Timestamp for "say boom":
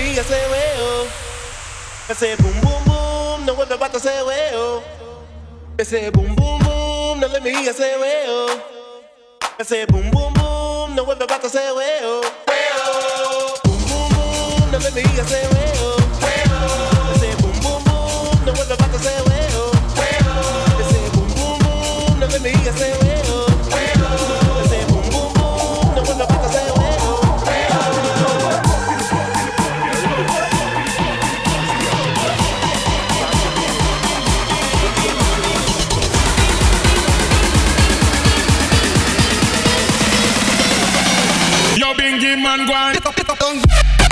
2.14-2.52, 5.82-6.34, 9.62-10.10